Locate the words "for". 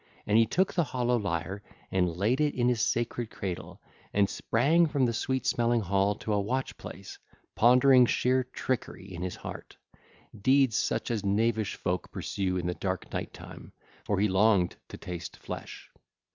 14.03-14.19